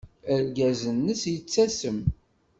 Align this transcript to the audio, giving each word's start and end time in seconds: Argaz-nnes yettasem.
Argaz-nnes 0.33 1.23
yettasem. 1.33 1.99